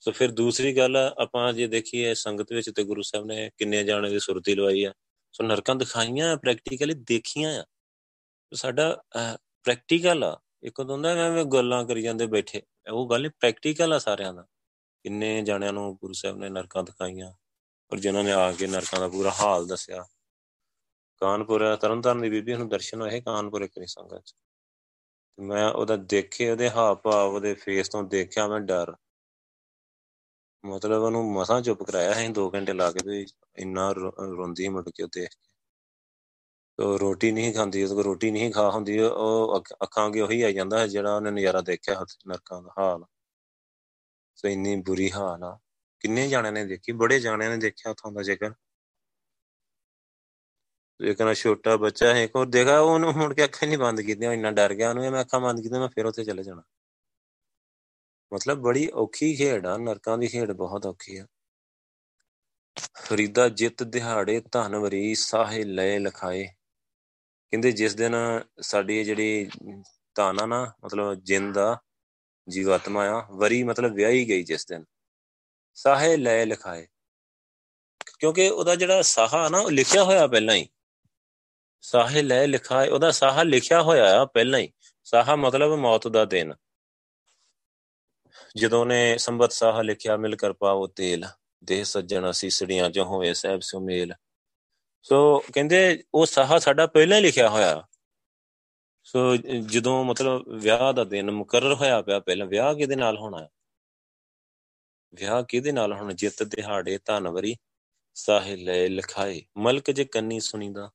[0.00, 4.10] ਸੋ ਫਿਰ ਦੂਸਰੀ ਗੱਲ ਆਪਾਂ ਜੇ ਦੇਖੀਏ ਸੰਗਤ ਵਿੱਚ ਤੇ ਗੁਰੂ ਸਾਹਿਬ ਨੇ ਕਿੰਨੇ ਜਾਣੇ
[4.10, 4.92] ਦੀ ਸੁਰਤੀ ਲਵਾਈ ਆ।
[5.32, 7.64] ਸੋ ਨਰਕਾਂ ਦਿਖਾਈਆਂ ਪ੍ਰੈਕਟੀਕਲੀ ਦੇਖੀਆਂ ਆ।
[8.54, 9.02] ਸਾਡਾ
[9.62, 14.42] ਪ੍ਰੈਕਟੀਕਲ ਆ। ਇੱਕ ਹੁੰਦਾ ਐਵੇਂ ਗੱਲਾਂ ਕਰੀ ਜਾਂਦੇ ਬੈਠੇ। ਉਹ ਗੱਲ ਪ੍ਰੈਕਟੀਕਲ ਆ ਸਾਰਿਆਂ ਦਾ।
[15.02, 17.32] ਕਿੰਨੇ ਜਾਣਿਆਂ ਨੂੰ ਗੁਰੂ ਸਾਹਿਬ ਨੇ ਨਰਕਾਂ ਦਿਖਾਈਆਂ
[17.92, 20.06] ਔਰ ਜਿਨ੍ਹਾਂ ਨੇ ਆ ਕੇ ਨਰਕਾਂ ਦਾ ਪੂਰਾ ਹਾਲ ਦੱਸਿਆ।
[21.16, 24.34] ਕਾਨਪੁਰ, ਤਰਨਤਾਰਨ ਦੀ ਬੀਬੀ ਨੂੰ ਦਰਸ਼ਨ ਹੋਏ ਕਾਨਪੁਰ ਕਰੀ ਸੰਗਤ ਚ।
[25.38, 28.96] ਮੈਂ ਉਹਦਾ ਦੇਖੇ, ਉਹਦੇ ਹਾਵ ਭਾਵ ਉਹਦੇ ਫੇਸ ਤੋਂ ਦੇਖਿਆ, ਮੈਂ ਡਰ।
[30.64, 33.26] ਮਤਲਬ ਉਹਨੂੰ ਮਸਾਂ ਚੁੱਪ ਕਰਾਇਆ ਹੈ 2 ਘੰਟੇ ਲਾ ਕੇ ਤੇ
[33.58, 35.26] ਇੰਨਾ ਰੋਂਦੀ ਮੁੜ ਕੇ ਤੇ
[36.78, 40.86] ਤੋ ਰੋਟੀ ਨਹੀਂ ਖਾਂਦੀ ਉਹ ਰੋਟੀ ਨਹੀਂ ਖਾ ਹੁੰਦੀ, ਉਹ ਅੱਖਾਂ ਕੇ ਉਹੀ ਆ ਜਾਂਦਾ
[40.86, 43.04] ਜਿਹੜਾ ਉਹਨੇ ਨਜ਼ਾਰਾ ਦੇਖਿਆ ਨਰਕਾਂ ਦਾ ਹਾਲ।
[44.36, 45.58] ਸੋ ਇੰਨੀ ਬੁਰੀ ਹਾਲ ਆ।
[46.00, 48.52] ਕਿੰਨੇ ਜਾਣਿਆਂ ਨੇ ਦੇਖੀ, ਬੜੇ ਜਾਣਿਆਂ ਨੇ ਦੇਖਿਆ ਉਥੋਂ ਦਾ ਜੇਕਰ।
[51.00, 54.74] ਲੇਕਿਨ ਛੋਟਾ ਬੱਚਾ ਹੈ ਕੋ ਦੇਖਾ, ਉਹਨੂੰ ਮੁੜ ਕੇ ਅੱਖਾਂ ਨਹੀਂ ਬੰਦ ਕੀਤੀਆਂ ਇੰਨਾ ਡਰ
[54.74, 56.62] ਗਿਆ, ਉਹਨੂੰ ਮੈਂ ਅੱਖਾਂ ਬੰਦ ਕੀਤੀਆਂ, ਮੈਂ ਫਿਰ ਉੱਥੇ ਚਲੇ ਜਾਣਾ।
[58.32, 61.26] ਮਤਲਬ ਬੜੀ ਔਖੀ ਖੇਡ ਆ, ਨਰਕਾਂ ਦੀ ਖੇਡ ਬਹੁਤ ਔਖੀ ਆ।
[62.96, 66.44] ਫਰੀਦਾ ਜਿੱਤ ਦਿਹਾੜੇ ਧਨਵਰੀ ਸਾਹੇ ਲੈ ਲਖਾਏ।
[67.50, 68.14] ਕਹਿੰਦੇ ਜਿਸ ਦਿਨ
[68.60, 69.50] ਸਾਡੀ ਜਿਹੜੀ
[70.14, 71.78] ਧਨ ਆ ਨਾ, ਮਤਲਬ ਜਿੰਦ ਆ,
[72.48, 74.84] ਜੀਵਾਤਮਾ ਆ, ਵਰੀ ਮਤਲਬ ਵਿਆਹੀ ਗਈ ਜਿਸ ਦਿਨ।
[75.74, 76.86] ਸਾਹੇ ਲੈ ਲਿਖਾਏ।
[78.18, 80.68] ਕਿਉਂਕਿ ਉਹਦਾ ਜਿਹੜਾ ਸਾਹਾ ਨਾ, ਉਹ ਲਿਖਿਆ ਹੋਇਆ ਪਹਿਲਾਂ ਹੀ।
[81.80, 84.72] ਸਾਹੇ ਲੈ ਲਿਖਾਏ, ਉਹਦਾ ਸਾਹਾ ਲਿਖਿਆ ਹੋਇਆ ਆ ਪਹਿਲਾਂ ਹੀ।
[85.04, 86.54] ਸਾਹਾ ਮਤਲਬ ਮੌਤ ਦਾ ਦਿਨ।
[88.56, 91.24] ਜਦੋਂ ਨੇ ਸੰਬਤ ਸਾਹਾ ਲਿਖਿਆ, ਮਿਲ ਕਰ ਪਾਓ ਤੇਲ,
[91.64, 94.14] ਦੇਹ ਸੱਜਣ ਸੀਸੜੀਆਂ ਜੋ ਹੋਏ ਸਹਿਬ ਸੁਮੇਲ।
[95.02, 97.86] ਸੋ ਕਹਿੰਦੇ ਉਹ ਸਾਹਾ ਸਾਡਾ ਪਹਿਲਾਂ ਹੀ ਲਿਖਿਆ ਹੋਇਆ।
[99.04, 103.42] ਸੋ ਜਦੋਂ ਮਤਲਬ ਵਿਆਹ ਦਾ ਦਿਨ ਮੁਕਰਰ ਹੋਇਆ ਪਿਆ, ਪਹਿਲਾਂ ਵਿਆਹ ਕਿਹਦੇ ਨਾਲ ਹੋਣਾ?
[103.42, 103.48] ਹੈ
[105.14, 106.12] ਵਿਆਹ ਕਿਹਦੇ ਨਾਲ ਹੋਣਾ?
[106.12, 107.56] ਜਿੱਤ ਦਿਹਾੜੇ ਧਨਵਰੀ
[108.14, 110.90] ਸਾਹੇ ਲੈ ਲਖਾਏ। ਮਲਕ ਜੇ ਕੰਨੀ ਸੁਣੀਦਾ।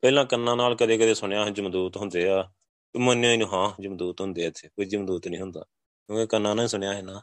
[0.00, 2.50] ਪਹਿਲਾਂ ਕੰਨਾਂ ਨਾਲ ਕਦੇ ਕਦੇ ਸੁਣਿਆ, ਜਮਦੂਤ ਹੁੰਦੇ ਆ।
[2.96, 5.64] ਮੰਨਿਆ ਹੀ ਨਹੀਂ, ਹਾਂ, ਜਮਦੂਤ ਹੁੰਦੇ ਇੱਥੇ, ਕੋਈ ਜਮਦੂਤ ਨਹੀਂ ਹੁੰਦਾ।
[6.06, 7.22] ਕਿਉਂਕਿ ਕੰਨਾਂ ਨਾਲ ਸੁਣਿਆ ਹੈ ਨਾ।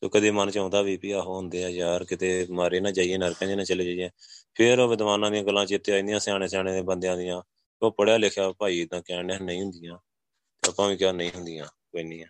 [0.00, 3.18] ਤੋ ਕਦੇ ਮਨ ਚ ਆਉਂਦਾ ਵੀ ਵੀ ਆਹੋ ਹੁੰਦੇ ਆ ਯਾਰ, ਕਿਤੇ ਮਾਰੇ ਨਾ ਜਾਈਏ,
[3.18, 4.10] ਨਰਕਾਂ 'ਚ ਨਾ ਚਲੇ ਜਾਈਏ।
[4.54, 7.42] ਫੇਰ ਉਹ ਵਿਦਵਾਨਾਂ ਦੀਆਂ ਗੱਲਾਂ ਚੇਤੇ ਆਉਂਦੀਆਂ ਸਿਆਣੇ ਸਿਆਣੇ ਦੇ ਬੰਦਿਆਂ ਦੀਆਂ।
[7.82, 9.98] ਉਹ ਪੜਿਆ ਲਿਖਿਆ ਭਾਈ ਤਾਂ ਕਹਿਣ ਨਹੀਂ ਹੁੰਦੀਆਂ।
[10.68, 12.26] ਆਪਾਂ ਵੀ ਕਿਹਾ ਨਹੀਂ ਹੁੰਦੀਆਂ, ਕੋਈ ਨਹੀਂ ਆ।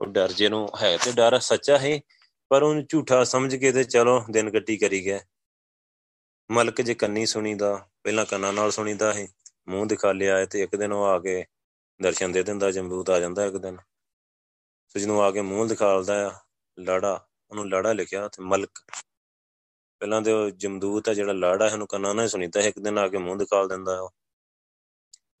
[0.00, 2.00] ਉਹ ਡਰ ਜੇ ਨੂੰ ਹੈ ਤੇ ਡਰ ਸੱਚਾ ਹੈ,
[2.48, 5.20] ਪਰ ਉਹਨੂੰ ਝੂਠਾ ਸਮਝ ਕੇ ਤੇ ਚਲੋ ਦਿਨ ਕੱਟੀ ਕਰੀ ਗਿਆ
[6.50, 9.28] ਮਲਕ ਜੇ ਕੰਨੀ ਸੁਣੀਦਾ, ਪਹਿਲਾਂ ਕੰਨਾਂ ਨਾਲ ਸੁਣੀਦਾ ਹੈ
[9.68, 11.44] ਮੂੰਹ ਦਿਖਾ ਲਿਆ ਤੇ ਇੱਕ ਦਿਨ ਉਹ ਆ ਕੇ
[12.02, 13.76] ਦਰਸ਼ਨ ਦੇ ਦਿੰਦਾ, ਜੰਬੂਤ ਆ ਜਾਂਦਾ ਇੱਕ ਦਿਨ।
[14.88, 16.30] ਸੋ ਜਿਹਨੂੰ ਆ ਕੇ ਮੂੰਹ ਦਿਖਾਲਦਾ ਆ,
[16.78, 18.80] ਲਾੜਾ, ਉਹਨੂੰ ਲਾੜਾ ਲਿਖਿਆ ਤੇ ਮਲਕ।
[20.00, 23.18] ਪਹਿਲਾਂ ਤੇ ਉਹ ਜਮਦੂਤ ਆ ਜਿਹੜਾ ਲਾੜਾ ਇਹਨੂੰ ਕੰਨਾਂ ਨਾਲ ਸੁਣੀਦਾ ਇੱਕ ਦਿਨ ਆ ਕੇ
[23.18, 24.10] ਮੂੰਹ ਦਿਖਾਲ ਦਿੰਦਾ ਉਹ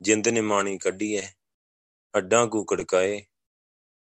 [0.00, 1.22] ਜਿੰਦ ਨੇ ਮਾਣੀ ਕੱਢੀ ਐ,
[2.14, 3.20] ਅੱਡਾਂ ਕੂ ਕੜਕਾਏ,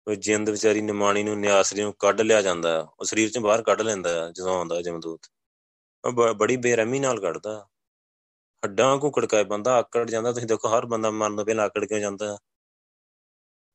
[0.07, 3.81] ਉਹ ਜਿੰਦ ਵਿਚਾਰੀ ਨਿਮਾਣੀ ਨੂੰ ਨਿਆਸਰੀ ਨੂੰ ਕੱਢ ਲਿਆ ਜਾਂਦਾ ਉਹ ਸਰੀਰ ਚੋਂ ਬਾਹਰ ਕੱਢ
[3.81, 5.27] ਲੈਂਦਾ ਜਦੋਂ ਆਉਂਦਾ ਜਮਦੂਤ।
[6.05, 7.59] ਉਹ ਬੜੀ ਬੇਰਹਿਮੀ ਨਾਲ ਕੱਢਦਾ।
[8.63, 12.01] ਹੱਡਾਂ ਕੋ ਕੜਕਾਏ, ਬੰਦਾ ਆਕੜ ਜਾਂਦਾ, ਤੁਸੀਂ ਦੇਖੋ ਹਰ ਬੰਦਾ ਮਰਨ ਤੋਂ ਪਹਿਲਾਂ ਆਕੜ ਕਿਉਂ
[12.01, 12.37] ਜਾਂਦਾ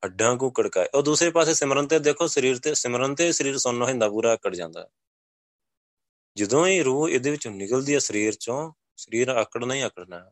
[0.05, 3.81] ਹੱਡਾਂ ਕੋ ਕੜਕਾਏ। ਉਹ ਦੂਸਰੇ ਪਾਸੇ ਸਿਮਰਨ ਤੇ ਦੇਖੋ, ਸਰੀਰ ਤੇ ਸਿਮਰਨ ਤੇ ਸਰੀਰ ਸੁੰਨ
[3.81, 4.89] ਹੁੰਦਾ, ਪੂਰਾ ਆਕੜ ਜਾਂਦਾ।
[6.35, 10.31] ਜਦੋਂ ਹੀ ਰੂਹ ਇਹਦੇ ਵਿੱਚੋਂ ਨਿਕਲਦੀ ਹੈ ਸਰੀਰ ਚੋਂ, ਸਰੀਰ ਆਕੜਨਾ ਹੀ ਆਕੜਨਾ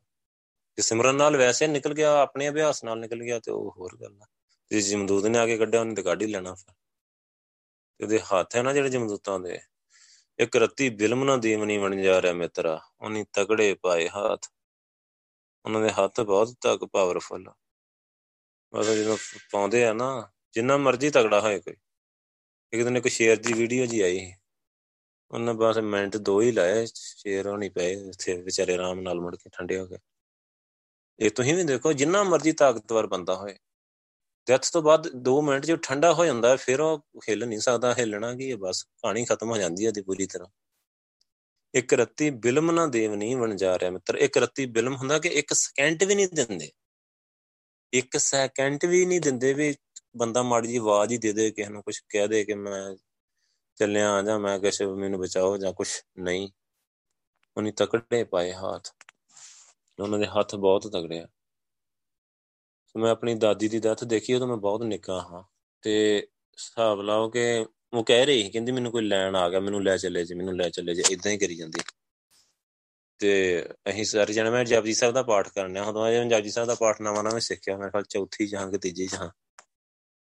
[0.75, 4.22] ਜੇ ਸਿਮਰਨ ਨਾਲ ਵੈਸੇ ਨਿਕਲ ਗਿਆ, ਆਪਣੇ ਅਭਿਆਸ ਨਾਲ ਨਿਕਲ ਗਿਆ, ਤੇ ਉਹ ਹੋਰ ਗੱਲ
[4.22, 4.25] ਆ।
[4.69, 6.73] ਜੇ ਜਮਦੂਤ ਨੇ ਆ ਕੇ ਕੱਢਿਆ, ਉਹਨੇ ਤੇ ਕੱਢ ਹੀ ਲੈਣਾ ਫਿਰ।
[7.97, 9.59] ਤੇ ਉਹਦੇ ਹੱਥ ਹੈ ਨਾ ਜਿਹੜੇ ਜਮਦੂਤਾਂ ਦੇ।
[10.39, 14.45] ਇੱਕ ਰੱਤੀ ਬਿਲਮ ਨਾ ਦੇਵਨੀ ਬਣ ਜਾ ਰਿਹਾ ਮਿੱਤਰਾ। ਉਹਨੀ ਤਗੜੇ ਪਾਏ ਹੱਥ।
[15.66, 17.49] ਉਹਨਾਂ ਦੇ ਹੱਥ ਬਹੁਤ ਤੱਕ ਪਾਵਰਫੁਲ
[18.73, 19.17] ਮਤਲਬ ਜਦੋਂ
[19.51, 21.75] ਪਾਉਂਦੇ ਆ ਨਾ, ਜਿੰਨਾ ਮਰਜ਼ੀ ਤਗੜਾ ਹੋਏ ਕੋਈ।
[22.73, 24.33] ਇੱਕ ਦਿਨ ਇੱਕ ਸ਼ੇਰ ਦੀ ਵੀਡੀਓ ਜੀ ਆਈ।
[25.31, 29.50] ਉਹਨਾਂ ਬਸ ਮਿੰਟ ਦੋ ਹੀ ਲਾਏ ਸ਼ੇਰ ਹੋਣੀ ਪਏ, ਉੱਥੇ ਵਿਚਾਰੇ ਆਰਾਮ ਨਾਲ ਮੁੜ ਕੇ
[29.53, 29.97] ਠੰਡੇ ਹੋ ਗਏ।
[31.19, 33.57] ਇਹ ਤੁਸੀਂ ਵੀ ਦੇਖੋ, ਜਿੰਨਾ ਮਰਜ਼ੀ ਤਾਕਤਵਰ ਬੰਦਾ ਹੋਏ।
[34.47, 38.35] ਡੈਥ ਤੋਂ ਬਾਅਦ 2 ਮਿੰਟ ਜੋ ਠੰਡਾ ਹੋ ਜਾਂਦਾ, ਫਿਰ ਉਹ ਹਿੱਲ ਨਹੀਂ ਸਕਦਾ, ਹਿੱਲਣਾ
[38.35, 40.47] ਕੀ ਹੈ, ਬਸ ਕਹਾਣੀ ਖਤਮ ਹੋ ਜਾਂਦੀ ਹੈ ਦੀ ਪੂਰੀ ਤਰ੍ਹਾਂ।
[41.73, 45.29] ਇੱਕ ਰੱਤੀ ਬਿਲਮ ਨਾ ਦੇਵ ਨਹੀਂ ਬਣ ਜਾ ਰਿਹਾ ਮਿੱਤਰ। ਇੱਕ ਰੱਤੀ ਬਿਲਮ ਹੁੰਦਾ ਕਿ
[45.29, 46.72] ਇੱਕ ਸਕਿੰਟ ਵੀ ਨਹੀਂ ਦਿੰਦੇ।
[47.94, 49.75] ਇੱਕ ਸੈਕਿੰਡ ਵੀ ਨਹੀਂ ਦਿੰਦੇ ਵੀ
[50.18, 52.96] ਬੰਦਾ ਮਾੜੀ ਜੀ ਆਵਾਜ਼ ਹੀ ਦੇ ਦੇ, ਕਿਸੇ ਨੂੰ ਕੁਝ ਕਹਿ ਦੇ ਕਿ ਮੈਂ
[53.75, 55.88] ਚੱਲਿਆ ਆ ਜਾ ਮੈਂ ਕਿਸੇ ਮੈਨੂੰ ਬਚਾਓ ਜਾਂ ਕੁਝ
[56.20, 56.50] ਨਹੀਂ।
[57.58, 58.88] ਉਹਨੀ ਤਕੜੇ ਪਾਏ ਹੱਥ।
[60.00, 61.28] ਉਹਨਾਂ ਦੇ ਹੱਥ ਬਹੁਤ ਤਗੜੇ ਆ।
[62.88, 65.44] ਸੋ ਮੈਂ ਆਪਣੀ ਦਾਦੀ ਦੀ ਦਾਤ ਦੇਖੀ, ਉਦੋਂ ਮੈਂ ਬਹੁਤ ਨਿੱਕਾ ਹਾਂ।
[65.81, 69.97] ਤੇ ਹਿਸਾਬ ਲਾਓ ਕਿ ਉਹ ਕਹਿ ਰਹੀ ਕਹਿੰਦੀ ਮੈਨੂੰ ਕੋਈ ਲੈਣ ਆ ਗਿਆ, ਮੈਨੂੰ ਲੈ
[69.97, 71.79] ਚੱਲੇ ਜੀ, ਮੈਨੂੰ ਲੈ ਚੱਲੇ ਜੀ ਇਦਾਂ ਹੀ ਕਰੀ ਜਾਂਦੀ।
[73.19, 73.29] ਤੇ
[73.90, 77.02] ਅਸੀਂ ਸਾਰੇ ਜਣੇ ਮੈਂ ਜਪਜੀ ਸਾਹਿਬ ਦਾ ਪਾਠ ਕਰਨਿਆ ਉਦੋਂ ਅਜੇ ਜਪਜੀ ਸਾਹਿਬ ਦਾ ਪਾਠ
[77.02, 79.29] ਨਵਾਂ ਨਵਾਂ ਸਿੱਖਿਆ, ਮੈਂ ਖਿਆਲ ਚੌਥੀ ਜਾਂ ਕਿ ਤੀਜੀ ਜਾਂ।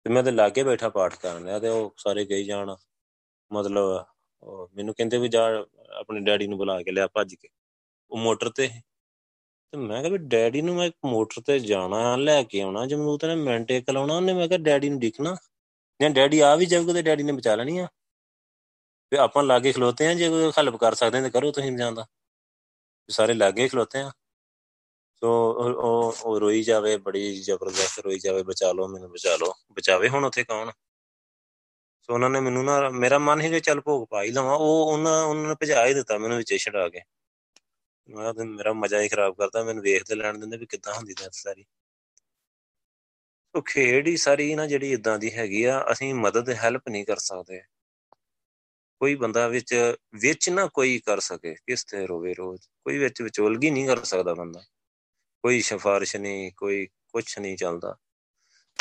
[0.06, 2.74] ਤੇ ਮੈਂ ਤੇ ਲਾਗੇ ਬੈਠਾ ਪਾਠ ਕਰਨ ਲਿਆ ਤੇ ਉਹ ਸਾਰੇ ਗਈ ਜਾਣ,
[3.50, 4.04] ਮਤਲਬ
[4.76, 5.44] ਮੈਨੂੰ ਕਹਿੰਦੇ ਵੀ ਜਾ
[5.98, 7.48] ਆਪਣੇ ਡੈਡੀ ਨੂੰ ਬੁਲਾ ਕੇ ਲਿਆ ਭੱਜ ਕੇ।
[8.10, 8.68] ਉਹ ਮੋਟਰ ਤੇ
[9.72, 13.34] ਤੇ ਮੈਂ ਕਿਹਾ ਵੀ ਡੈਡੀ ਨੂੰ ਮੈਂ ਮੋਟਰ ਤੇ ਜਾਣਾ, ਲੈ ਕੇ ਆਉਣਾ ਜਮਨੂਤ ਨੇ
[13.34, 15.36] ਮਿੰਟ ਇੱਕ ਲਾਉਣਾ ਉਹਨੇ, ਮੈਂ ਕਿਹਾ ਡੈਡੀ ਨੂੰ ਦਿਖਣਾ
[16.00, 17.86] ਜਾਂ ਡੈਡੀ ਆ ਵੀ ਜਾਊਗਾ ਤੇ ਡੈਡੀ ਨੇ ਬਚਾ ਲੈਣੀ ਆ।
[19.12, 22.06] ਤੇ ਆਪਾਂ ਲਾਗੇ ਖਲੋਤੇ ਆ, ਜੇ ਕੋਈ ਹੈਲਪ ਕਰ ਸਕਦੇ ਤੇ ਕਰੋ ਤੁਸੀਂ ਜਾਂਦਾ
[23.10, 24.12] ਸਾਰੇ ਲਾਗੇ ਖਲੋਤੇ ਆ।
[25.16, 30.08] ਸੋ ਉਹ ਉਹ ਰੋਈ ਜਾਵੇ, ਬੜੀ ਜ਼ਬਰਦਸਤ ਰੋਈ ਜਾਵੇ, ਬਚਾ ਲਓ, ਮੈਨੂੰ ਬਚਾ ਲਓ। ਬਚਾਵੇ
[30.08, 30.70] ਹੁਣ ਉੱਥੇ ਕੌਣ?
[32.02, 34.92] ਸੋ ਉਹਨਾਂ ਨੇ ਮੈਨੂੰ ਨਾ, ਮੇਰਾ ਮਨ ਹੀ ਕਿ ਚੱਲ ਭੋਗ ਪਾ ਹੀ ਲਵਾਂ, ਉਹ
[34.92, 37.00] ਉਹਨਾਂ ਉਹਨਾਂ ਨੇ ਭਜਾ ਹੀ ਦਿੱਤਾ ਮੈਨੂੰ ਵਿੱਚੇ ਛਡਾ ਕੇ।
[38.08, 41.28] ਮੈਂ ਤਾਂ ਮੇਰਾ ਮਜ਼ਾ ਹੀ ਖਰਾਬ ਕਰਦਾ, ਮੈਨੂੰ ਵੇਖਦੇ ਲੈਣ ਦਿੰਦੇ ਵੀ ਕਿੱਦਾਂ ਹੁੰਦੀ ਤਾਂ
[41.32, 41.64] ਸਾਰੀ।
[43.54, 47.16] ਉਹ ਖੇਡ ਹੀ ਸਾਰੀ ਨਾ ਜਿਹੜੀ ਇਦਾਂ ਦੀ ਹੈਗੀ ਆ, ਅਸੀਂ ਮਦਦ ਹੈਲਪ ਨਹੀਂ ਕਰ
[47.16, 47.62] ਸਕਦੇ।
[49.00, 53.70] ਕੋਈ ਬੰਦਾ ਵਿੱਚ ਵਿੱਚ ਨਾ ਕੋਈ ਕਰ ਸਕੇ, ਕਿਸ ਤੇ ਰੋਵੇ ਰੋਜ਼, ਕੋਈ ਵਿੱਚ ਵਿਚੋਲਗੀ
[53.70, 54.60] ਨਹੀਂ ਕਰ ਸਕਦਾ ਬੰਦਾ।
[55.42, 57.96] ਕੋਈ ਸਿਫਾਰਿਸ਼ ਨਹੀਂ, ਕੋਈ ਕੁਝ ਨਹੀਂ ਚੱਲਦਾ।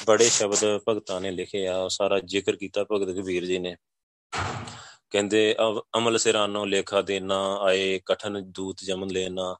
[0.07, 3.77] ਬੜੇ ਸ਼ਬਦ ਭਗਤਾਂ ਨੇ ਲਿਖੇ ਆ ਸਾਰਾ ਜ਼ਿਕਰ ਕੀਤਾ ਭਗਤ ਕਬੀਰ ਜੀ ਨੇ।
[5.09, 5.55] ਕਹਿੰਦੇ
[5.97, 9.57] ਅਮਲ ਸਿਰਾਨੋ ਲੇਖਾ ਦੇਨਾ, ਆਏ ਕਠਨ ਦੂਤ ਜਮਨ ਲੈਣਾ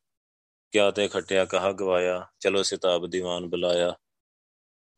[0.72, 3.96] ਕਿਆ ਤੇ ਖਟਿਆ ਕਹਾ ਗਵਾਇਆ, ਚਲੋ ਸਿਤਾਬ ਦੀਵਾਨ ਬੁਲਾਇਆ।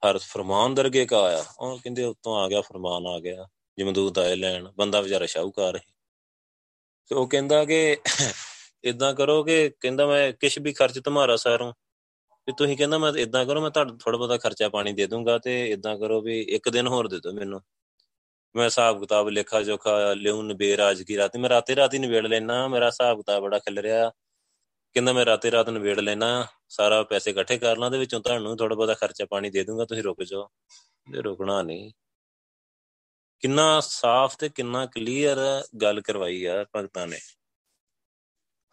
[0.09, 3.47] ਹਰ ਫਰਮਾਨ ਦਰਗੇ ਕਾ ਆਇਆ। ਉਹ ਕਹਿੰਦੇ, ਉਤੋਂ ਆ ਗਿਆ, ਫਰਮਾਨ ਆ ਗਿਆ।
[3.79, 5.81] ਜਮਦੂਤ ਆਏ ਲੈਣ, ਬੰਦਾ ਵਿਚਾਰਾ ਸ਼ਾਹੂਕਾਰ ਹੈ
[7.07, 7.97] ਤੇ ਉਹ ਕਹਿੰਦਾ ਕਿ
[8.83, 11.73] ਇਦਾਂ ਕਰੋ ਕਿ ਕਹਿੰਦਾ ਮੈਂ ਕਿਛ ਵੀ ਖਰਚ ਤੁਹਾਰਾ ਸਾਰੋਂ।
[12.47, 15.71] ਵੀ ਤੁਸੀਂ ਕਹਿੰਦਾ ਮੈਂ ਇਦਾਂ ਕਰੋ, ਮੈਂ ਤੁਹਾਨੂੰ ਥੋੜਾ ਬਹੁਤਾ ਖਰਚਾ ਪਾਣੀ ਦੇ ਦੂੰਗਾ ਤੇ
[15.71, 17.61] ਇਦਾਂ ਕਰੋ ਵੀ ਇੱਕ ਦਿਨ ਹੋਰ ਦੇ ਦਿਓ ਮੈਨੂੰ।
[18.55, 22.27] ਮੈਂ ਹਿਸਾਬ ਕਿਤਾਬ ਲੇਖਾ ਜੋਖਾ ਲਿਉ ਨਵੇਰ ਅੱਜ ਕੀ ਰਾਤ। ਮੈਂ ਰਾਤੇ ਰਾਤ ਹੀ ਨਵੇੜ
[22.27, 24.09] ਲੈਣਾ ਮੇਰਾ ਹਿਸਾਬ ਕਿਤਾਬ ਬੜਾ ਖਿਲ ਰਿਹਾ।
[24.93, 28.75] ਕਹਿੰਦਾ ਮੈਂ ਰਾਤੇ ਰਾਤ ਨਵੇੜ ਲੈਣਾ ਸਾਰਾ ਪੈਸੇ ਇਕੱਠੇ ਕਰ ਲਾਂ ਦੇ ਵਿੱਚੋਂ ਤੁਹਾਨੂੰ ਥੋੜਾ
[28.75, 30.47] ਬਹੁਤਾ ਖਰਚਾ ਪਾਣੀ ਦੇ ਦੂੰਗਾ, ਤੁਸੀਂ ਰੁਕ ਜਾਓ।
[31.13, 31.91] ਤੇ ਰੁਕਣਾ ਨਹੀਂ।
[33.39, 35.37] ਕਿੰਨਾ ਸਾਫ਼ ਤੇ ਕਿੰਨਾ ਕਲੀਅਰ
[35.81, 37.19] ਗੱਲ ਕਰਵਾਈ ਆ ਭਗਤਾਂ ਨੇ।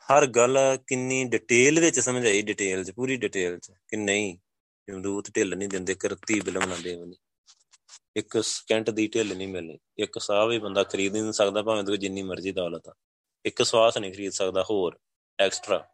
[0.07, 4.39] ਹਰ ਗੱਲ ਕਿੰਨੀ ਡਿਟੇਲ ਵਿੱਚ ਸਮਝਾਈ ਡਿਟੇਲ 'ਚ, ਪੂਰੀ ਡਿਟੇਲ 'ਚ ਕਿ ਨਹੀਂ,
[4.89, 7.17] ਜਮਦੂਤ ਢਿੱਲ ਨਹੀਂ ਦਿੰਦੇ, ਕਰਤੀ ਬਿਲਮ ਨਾ ਦੇਵਨੀ
[8.17, 11.99] ਇੱਕ ਸਕਿੰਟ ਦੀ ਢਿੱਲ ਨਹੀਂ ਮਿਲਣੀ। ਇੱਕ ਸਾਹ ਵੀ ਬੰਦਾ ਖਰੀਦ ਨਹੀਂ ਸਕਦਾ, ਭਾਵੇਂ ਤੂੰ
[11.99, 12.95] ਜਿੰਨੀ ਮਰਜ਼ੀ ਦੌਲਤ ਆ।
[13.45, 14.99] ਇੱਕ ਸਵਾਸ ਨਹੀਂ ਖਰੀਦ ਸਕਦਾ ਹੋਰ
[15.39, 15.89] ਐਕਸਟਰਾ